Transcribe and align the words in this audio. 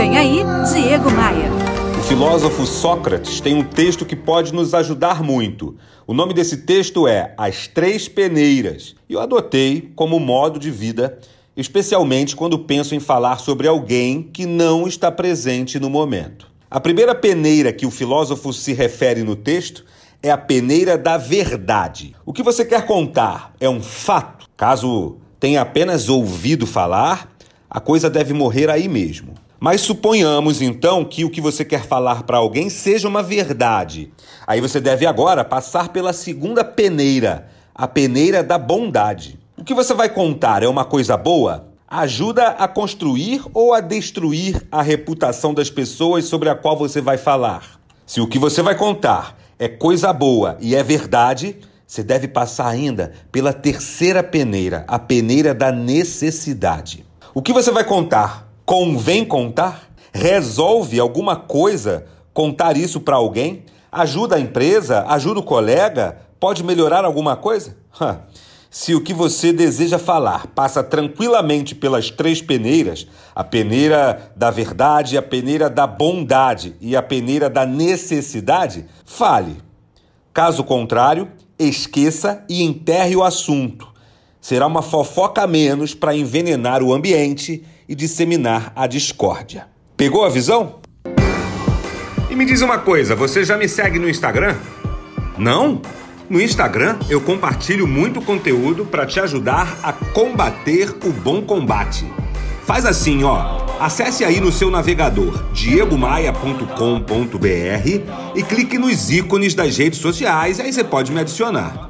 Vem 0.00 0.16
aí, 0.16 0.38
Diego 0.72 1.10
Maia. 1.10 1.50
O 1.98 2.02
filósofo 2.04 2.64
Sócrates 2.64 3.38
tem 3.38 3.54
um 3.54 3.62
texto 3.62 4.06
que 4.06 4.16
pode 4.16 4.50
nos 4.50 4.72
ajudar 4.72 5.22
muito. 5.22 5.76
O 6.06 6.14
nome 6.14 6.32
desse 6.32 6.56
texto 6.56 7.06
é 7.06 7.34
As 7.36 7.66
Três 7.66 8.08
Peneiras. 8.08 8.96
E 9.06 9.12
eu 9.12 9.20
adotei 9.20 9.92
como 9.94 10.18
modo 10.18 10.58
de 10.58 10.70
vida, 10.70 11.18
especialmente 11.54 12.34
quando 12.34 12.60
penso 12.60 12.94
em 12.94 12.98
falar 12.98 13.40
sobre 13.40 13.68
alguém 13.68 14.22
que 14.22 14.46
não 14.46 14.88
está 14.88 15.12
presente 15.12 15.78
no 15.78 15.90
momento. 15.90 16.46
A 16.70 16.80
primeira 16.80 17.14
peneira 17.14 17.70
que 17.70 17.84
o 17.84 17.90
filósofo 17.90 18.54
se 18.54 18.72
refere 18.72 19.22
no 19.22 19.36
texto 19.36 19.84
é 20.22 20.30
a 20.30 20.38
peneira 20.38 20.96
da 20.96 21.18
verdade. 21.18 22.16
O 22.24 22.32
que 22.32 22.42
você 22.42 22.64
quer 22.64 22.86
contar 22.86 23.52
é 23.60 23.68
um 23.68 23.82
fato. 23.82 24.46
Caso 24.56 25.18
tenha 25.38 25.60
apenas 25.60 26.08
ouvido 26.08 26.66
falar, 26.66 27.30
a 27.68 27.80
coisa 27.80 28.08
deve 28.08 28.32
morrer 28.32 28.70
aí 28.70 28.88
mesmo. 28.88 29.34
Mas 29.60 29.82
suponhamos 29.82 30.62
então 30.62 31.04
que 31.04 31.22
o 31.22 31.28
que 31.28 31.38
você 31.38 31.66
quer 31.66 31.84
falar 31.84 32.22
para 32.22 32.38
alguém 32.38 32.70
seja 32.70 33.06
uma 33.06 33.22
verdade. 33.22 34.10
Aí 34.46 34.58
você 34.58 34.80
deve 34.80 35.04
agora 35.04 35.44
passar 35.44 35.90
pela 35.90 36.14
segunda 36.14 36.64
peneira, 36.64 37.46
a 37.74 37.86
peneira 37.86 38.42
da 38.42 38.56
bondade. 38.56 39.38
O 39.58 39.62
que 39.62 39.74
você 39.74 39.92
vai 39.92 40.08
contar 40.08 40.62
é 40.62 40.66
uma 40.66 40.86
coisa 40.86 41.14
boa? 41.14 41.68
Ajuda 41.86 42.48
a 42.48 42.66
construir 42.66 43.42
ou 43.52 43.74
a 43.74 43.80
destruir 43.80 44.66
a 44.72 44.80
reputação 44.80 45.52
das 45.52 45.68
pessoas 45.68 46.24
sobre 46.24 46.48
a 46.48 46.54
qual 46.54 46.78
você 46.78 47.02
vai 47.02 47.18
falar? 47.18 47.78
Se 48.06 48.18
o 48.18 48.26
que 48.26 48.38
você 48.38 48.62
vai 48.62 48.74
contar 48.74 49.36
é 49.58 49.68
coisa 49.68 50.10
boa 50.10 50.56
e 50.58 50.74
é 50.74 50.82
verdade, 50.82 51.58
você 51.86 52.02
deve 52.02 52.26
passar 52.26 52.66
ainda 52.66 53.12
pela 53.30 53.52
terceira 53.52 54.22
peneira, 54.22 54.86
a 54.88 54.98
peneira 54.98 55.52
da 55.52 55.70
necessidade. 55.70 57.04
O 57.34 57.42
que 57.42 57.52
você 57.52 57.70
vai 57.70 57.84
contar? 57.84 58.49
Convém 58.70 59.24
contar? 59.24 59.90
Resolve 60.14 61.00
alguma 61.00 61.34
coisa 61.34 62.06
contar 62.32 62.76
isso 62.76 63.00
para 63.00 63.16
alguém? 63.16 63.64
Ajuda 63.90 64.36
a 64.36 64.40
empresa? 64.40 65.04
Ajuda 65.08 65.40
o 65.40 65.42
colega? 65.42 66.18
Pode 66.38 66.62
melhorar 66.62 67.04
alguma 67.04 67.34
coisa? 67.34 67.76
Se 68.70 68.94
o 68.94 69.00
que 69.00 69.12
você 69.12 69.52
deseja 69.52 69.98
falar 69.98 70.46
passa 70.54 70.84
tranquilamente 70.84 71.74
pelas 71.74 72.10
três 72.10 72.40
peneiras, 72.40 73.08
a 73.34 73.42
peneira 73.42 74.30
da 74.36 74.52
verdade, 74.52 75.18
a 75.18 75.22
peneira 75.22 75.68
da 75.68 75.84
bondade 75.84 76.76
e 76.80 76.94
a 76.94 77.02
peneira 77.02 77.50
da 77.50 77.66
necessidade, 77.66 78.86
fale. 79.04 79.56
Caso 80.32 80.62
contrário, 80.62 81.28
esqueça 81.58 82.44
e 82.48 82.62
enterre 82.62 83.16
o 83.16 83.24
assunto 83.24 83.90
será 84.40 84.66
uma 84.66 84.82
fofoca 84.82 85.42
a 85.42 85.46
menos 85.46 85.94
para 85.94 86.14
envenenar 86.14 86.82
o 86.82 86.92
ambiente 86.92 87.62
e 87.88 87.94
disseminar 87.94 88.72
a 88.74 88.86
discórdia. 88.86 89.66
Pegou 89.96 90.24
a 90.24 90.28
visão? 90.28 90.80
E 92.30 92.36
me 92.36 92.44
diz 92.44 92.62
uma 92.62 92.78
coisa, 92.78 93.14
você 93.14 93.44
já 93.44 93.58
me 93.58 93.68
segue 93.68 93.98
no 93.98 94.08
Instagram? 94.08 94.56
Não? 95.36 95.82
No 96.28 96.40
Instagram 96.40 96.96
eu 97.10 97.20
compartilho 97.20 97.88
muito 97.88 98.22
conteúdo 98.22 98.84
para 98.84 99.04
te 99.04 99.18
ajudar 99.18 99.78
a 99.82 99.92
combater 99.92 100.96
o 101.04 101.12
bom 101.12 101.42
combate. 101.42 102.06
Faz 102.64 102.86
assim, 102.86 103.24
ó. 103.24 103.66
Acesse 103.80 104.24
aí 104.24 104.40
no 104.40 104.52
seu 104.52 104.70
navegador 104.70 105.42
diegomaia.com.br 105.52 108.36
e 108.36 108.42
clique 108.44 108.78
nos 108.78 109.10
ícones 109.10 109.54
das 109.54 109.76
redes 109.76 109.98
sociais, 109.98 110.60
aí 110.60 110.72
você 110.72 110.84
pode 110.84 111.10
me 111.10 111.18
adicionar. 111.18 111.89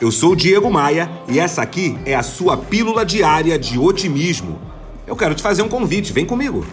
Eu 0.00 0.10
sou 0.10 0.32
o 0.32 0.36
Diego 0.36 0.70
Maia 0.70 1.08
e 1.28 1.38
essa 1.38 1.62
aqui 1.62 1.96
é 2.04 2.14
a 2.14 2.22
sua 2.22 2.56
pílula 2.56 3.06
diária 3.06 3.58
de 3.58 3.78
otimismo. 3.78 4.60
Eu 5.06 5.14
quero 5.14 5.34
te 5.34 5.42
fazer 5.42 5.62
um 5.62 5.68
convite, 5.68 6.12
vem 6.12 6.26
comigo. 6.26 6.66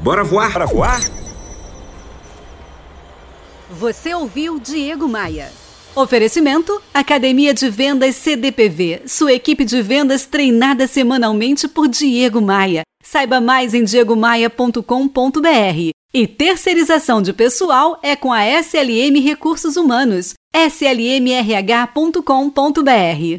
Bora 0.00 0.24
voar 0.24 0.52
para 0.52 0.66
voar? 0.66 1.00
Você 3.70 4.12
ouviu 4.12 4.58
Diego 4.58 5.08
Maia. 5.08 5.52
Oferecimento: 5.94 6.82
Academia 6.92 7.54
de 7.54 7.70
Vendas 7.70 8.16
CDPV, 8.16 9.02
sua 9.06 9.32
equipe 9.32 9.64
de 9.64 9.80
vendas 9.80 10.26
treinada 10.26 10.86
semanalmente 10.86 11.68
por 11.68 11.86
Diego 11.86 12.40
Maia. 12.40 12.82
Saiba 13.02 13.40
mais 13.40 13.72
em 13.72 13.84
diegomaia.com.br. 13.84 15.90
E 16.12 16.26
terceirização 16.26 17.20
de 17.20 17.32
pessoal 17.32 17.98
é 18.02 18.16
com 18.16 18.32
a 18.32 18.44
SLM 18.44 19.20
Recursos 19.22 19.76
Humanos, 19.76 20.34
slmrh.com.br. 20.54 23.36